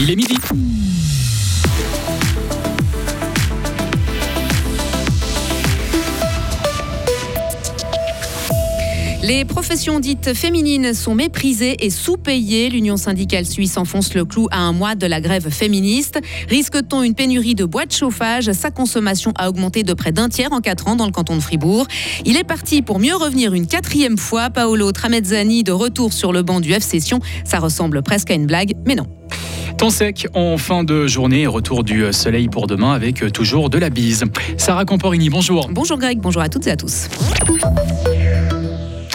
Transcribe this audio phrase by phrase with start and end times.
[0.00, 0.36] Il est midi.
[9.24, 12.70] Les professions dites féminines sont méprisées et sous-payées.
[12.70, 16.20] L'Union syndicale suisse enfonce le clou à un mois de la grève féministe.
[16.48, 18.52] Risque-t-on une pénurie de bois de chauffage?
[18.52, 21.40] Sa consommation a augmenté de près d'un tiers en quatre ans dans le canton de
[21.40, 21.88] Fribourg.
[22.24, 24.48] Il est parti pour mieux revenir une quatrième fois.
[24.48, 27.18] Paolo Tramezzani de retour sur le banc du F Session.
[27.42, 29.08] Ça ressemble presque à une blague, mais non.
[29.78, 33.90] Temps sec en fin de journée, retour du soleil pour demain avec toujours de la
[33.90, 34.24] bise.
[34.56, 35.68] Sarah Camporini, bonjour.
[35.70, 37.08] Bonjour Greg, bonjour à toutes et à tous.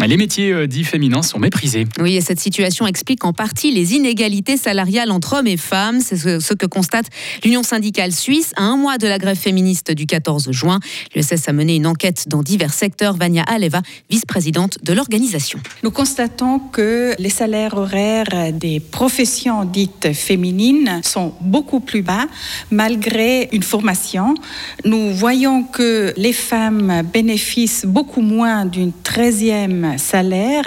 [0.07, 1.87] Les métiers euh, dits féminins sont méprisés.
[1.99, 6.01] Oui, et cette situation explique en partie les inégalités salariales entre hommes et femmes.
[6.01, 7.05] C'est ce que constate
[7.45, 10.79] l'Union syndicale suisse à un mois de la grève féministe du 14 juin.
[11.15, 13.15] L'USS a mené une enquête dans divers secteurs.
[13.15, 15.59] Vania Aleva, vice-présidente de l'organisation.
[15.83, 22.27] Nous constatons que les salaires horaires des professions dites féminines sont beaucoup plus bas
[22.71, 24.35] malgré une formation.
[24.83, 30.65] Nous voyons que les femmes bénéficient beaucoup moins d'une 13e salaire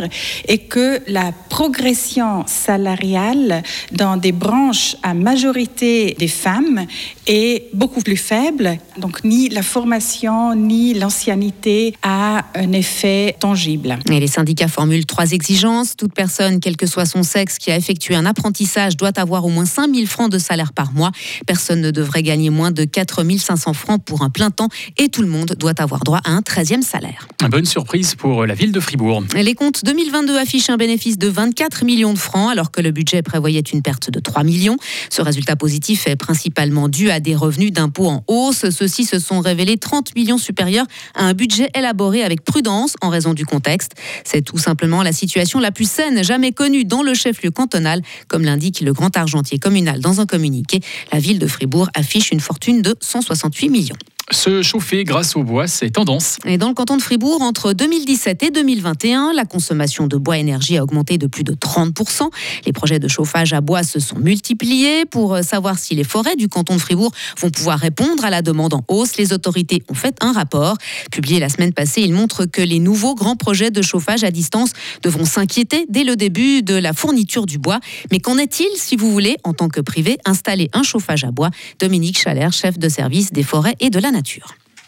[0.48, 6.86] et que la progression salariale dans des branches à majorité des femmes
[7.26, 8.78] est beaucoup plus faible.
[8.98, 13.98] Donc ni la formation ni l'ancienneté a un effet tangible.
[14.10, 15.96] Et les syndicats formulent trois exigences.
[15.96, 19.48] Toute personne, quel que soit son sexe, qui a effectué un apprentissage doit avoir au
[19.48, 21.10] moins 5 000 francs de salaire par mois.
[21.46, 25.22] Personne ne devrait gagner moins de 4 500 francs pour un plein temps et tout
[25.22, 27.28] le monde doit avoir droit à un 13e salaire.
[27.42, 29.15] Une bonne surprise pour la ville de Fribourg.
[29.34, 33.22] Les comptes 2022 affichent un bénéfice de 24 millions de francs alors que le budget
[33.22, 34.76] prévoyait une perte de 3 millions.
[35.10, 38.70] Ce résultat positif est principalement dû à des revenus d'impôts en hausse.
[38.70, 43.34] Ceux-ci se sont révélés 30 millions supérieurs à un budget élaboré avec prudence en raison
[43.34, 43.92] du contexte.
[44.24, 48.44] C'est tout simplement la situation la plus saine jamais connue dans le chef-lieu cantonal, comme
[48.44, 50.80] l'indique le grand argentier communal dans un communiqué.
[51.12, 53.96] La ville de Fribourg affiche une fortune de 168 millions.
[54.36, 56.36] Se chauffer grâce au bois, c'est tendance.
[56.44, 60.76] Et dans le canton de Fribourg, entre 2017 et 2021, la consommation de bois énergie
[60.76, 62.28] a augmenté de plus de 30%.
[62.66, 65.06] Les projets de chauffage à bois se sont multipliés.
[65.06, 68.74] Pour savoir si les forêts du canton de Fribourg vont pouvoir répondre à la demande
[68.74, 70.76] en hausse, les autorités ont fait un rapport.
[71.10, 74.72] Publié la semaine passée, il montre que les nouveaux grands projets de chauffage à distance
[75.02, 77.80] devront s'inquiéter dès le début de la fourniture du bois.
[78.12, 81.50] Mais qu'en est-il si vous voulez, en tant que privé, installer un chauffage à bois?
[81.80, 84.10] Dominique Chalère, chef de service des forêts et de la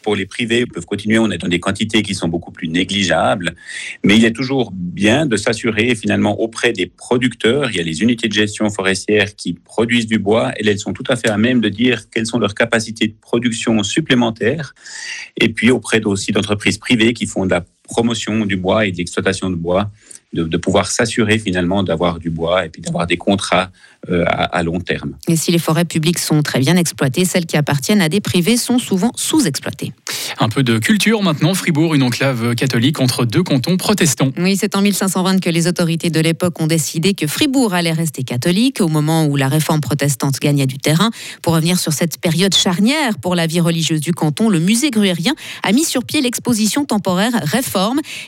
[0.03, 2.69] pour les privés, ils peuvent continuer, on est dans des quantités qui sont beaucoup plus
[2.69, 3.54] négligeables,
[4.04, 8.00] mais il est toujours bien de s'assurer finalement auprès des producteurs, il y a les
[8.00, 11.37] unités de gestion forestière qui produisent du bois, et elles sont tout à fait à
[11.37, 14.75] même de dire quelles sont leurs capacités de production supplémentaires,
[15.37, 18.99] et puis auprès aussi d'entreprises privées qui font de la promotion du bois et de
[18.99, 19.91] l'exploitation de bois,
[20.32, 23.71] de, de pouvoir s'assurer finalement d'avoir du bois et puis d'avoir des contrats
[24.10, 25.15] euh, à, long terme.
[25.26, 28.56] Et si les forêts publiques sont très bien exploitées, celles qui appartiennent à des privés
[28.56, 29.93] sont souvent sous-exploitées.
[30.38, 31.53] Un peu de culture maintenant.
[31.53, 34.31] Fribourg, une enclave catholique entre deux cantons protestants.
[34.38, 38.22] Oui, c'est en 1520 que les autorités de l'époque ont décidé que Fribourg allait rester
[38.22, 41.10] catholique au moment où la réforme protestante gagnait du terrain.
[41.43, 45.34] Pour revenir sur cette période charnière pour la vie religieuse du canton, le musée gruérien
[45.65, 47.78] a mis sur pied l'exposition temporaire Réforme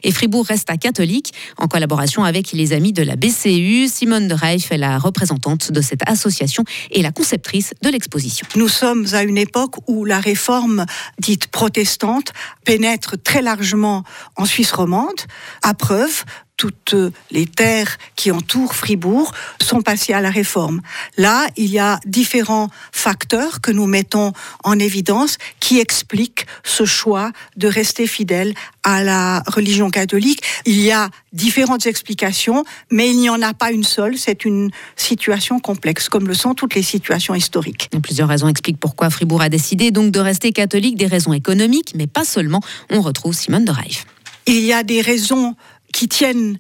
[0.03, 3.89] et Fribourg resta catholique en collaboration avec les amis de la BCU.
[3.89, 8.47] Simone de Reif est la représentante de cette association et la conceptrice de l'exposition.
[8.57, 10.87] Nous sommes à une époque où la réforme
[11.19, 12.33] dite protestante
[12.65, 14.05] pénètre très largement
[14.37, 15.21] en Suisse romande,
[15.63, 16.25] à preuve
[16.61, 16.95] toutes
[17.31, 19.33] les terres qui entourent Fribourg
[19.63, 20.83] sont passées à la réforme.
[21.17, 27.33] Là, il y a différents facteurs que nous mettons en évidence qui expliquent ce choix
[27.57, 30.43] de rester fidèle à la religion catholique.
[30.67, 34.19] Il y a différentes explications, mais il n'y en a pas une seule.
[34.19, 37.89] C'est une situation complexe, comme le sont toutes les situations historiques.
[38.03, 42.07] Plusieurs raisons expliquent pourquoi Fribourg a décidé donc de rester catholique, des raisons économiques, mais
[42.07, 42.61] pas seulement.
[42.91, 44.05] On retrouve Simone de Reif.
[44.47, 45.55] Il y a des raisons
[46.01, 46.59] qui tiennent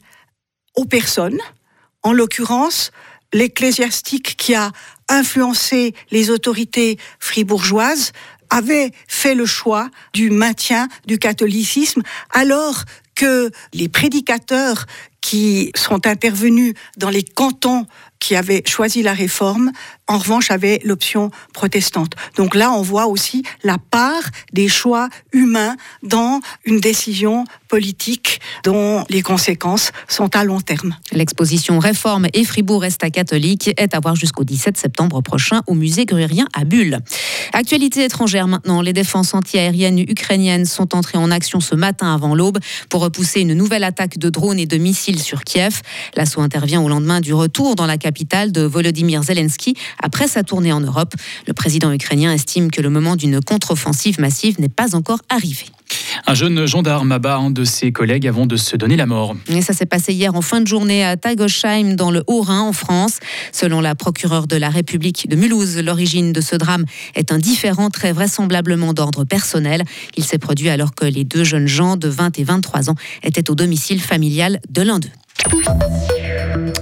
[0.76, 1.40] aux personnes,
[2.02, 2.90] en l'occurrence
[3.32, 4.70] l'ecclésiastique qui a
[5.08, 8.12] influencé les autorités fribourgeoises
[8.50, 12.02] avait fait le choix du maintien du catholicisme
[12.34, 12.84] alors
[13.14, 14.84] que les prédicateurs
[15.20, 17.86] qui sont intervenus dans les cantons
[18.20, 19.72] qui avaient choisi la réforme,
[20.06, 22.12] en revanche, avaient l'option protestante.
[22.36, 24.22] Donc là, on voit aussi la part
[24.52, 30.96] des choix humains dans une décision politique dont les conséquences sont à long terme.
[31.12, 35.74] L'exposition Réforme et Fribourg reste à catholique est à voir jusqu'au 17 septembre prochain au
[35.74, 36.98] musée grurien à Bulle.
[37.52, 42.58] Actualité étrangère maintenant, les défenses antiaériennes ukrainiennes sont entrées en action ce matin avant l'aube
[42.88, 45.80] pour repousser une nouvelle attaque de drones et de missiles sur Kiev.
[46.16, 50.72] L'assaut intervient au lendemain du retour dans la capitale de Volodymyr Zelensky après sa tournée
[50.72, 51.14] en Europe.
[51.46, 55.66] Le président ukrainien estime que le moment d'une contre-offensive massive n'est pas encore arrivé.
[56.26, 59.34] Un jeune gendarme abat un de ses collègues avant de se donner la mort.
[59.48, 62.72] Et ça s'est passé hier en fin de journée à Tagosheim, dans le Haut-Rhin, en
[62.72, 63.18] France.
[63.52, 66.84] Selon la procureure de la République de Mulhouse, l'origine de ce drame
[67.14, 69.84] est indifférent, très vraisemblablement d'ordre personnel.
[70.16, 73.50] Il s'est produit alors que les deux jeunes gens de 20 et 23 ans étaient
[73.50, 75.08] au domicile familial de l'un d'eux.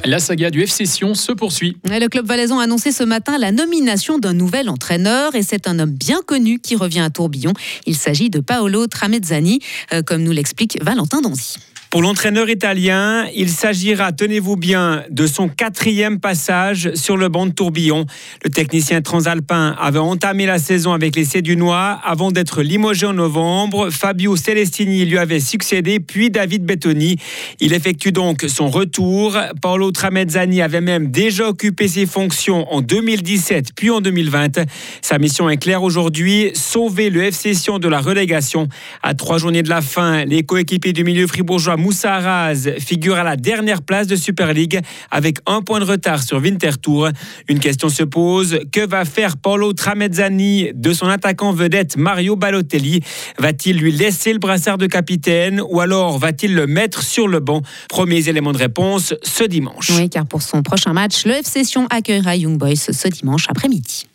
[0.05, 1.77] La saga du FC Sion se poursuit.
[1.85, 5.79] Le club valaisan a annoncé ce matin la nomination d'un nouvel entraîneur et c'est un
[5.79, 7.53] homme bien connu qui revient à Tourbillon.
[7.87, 9.61] Il s'agit de Paolo Tramezzani,
[9.93, 11.57] euh, comme nous l'explique Valentin Donzi.
[11.90, 17.52] Pour l'entraîneur italien, il s'agira, tenez-vous bien, de son quatrième passage sur le banc de
[17.52, 18.05] tourbillon.
[18.44, 23.88] Le technicien transalpin avait entamé la saison avec les Cédunois avant d'être limogé en novembre.
[23.88, 27.17] Fabio Celestini lui avait succédé, puis David Bettoni.
[27.58, 29.38] Il effectue donc son retour.
[29.62, 34.61] Paolo Tramezzani avait même déjà occupé ses fonctions en 2017 puis en 2020.
[35.00, 38.69] Sa mission est claire aujourd'hui, sauver le FC Sion de la relégation.
[39.02, 43.23] À trois journées de la fin, les coéquipiers du milieu fribourgeois Moussa Arraz figure à
[43.23, 44.81] la dernière place de Super League
[45.11, 47.13] avec un point de retard sur Winterthur.
[47.49, 53.01] Une question se pose, que va faire Paolo Tramezzani de son attaquant vedette Mario Balotelli?
[53.39, 57.63] Va-t-il lui laisser le brassard de capitaine ou alors va-t-il le mettre sur le banc?
[57.89, 59.91] Premiers éléments de réponse ce dimanche.
[59.91, 64.07] Oui, car pour son prochain match, le FC Sion accueillera Young Boys ce dimanche après-midi.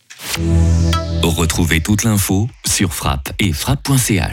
[1.22, 4.22] Retrouvez toute l'info sur frappe et frappe.ch.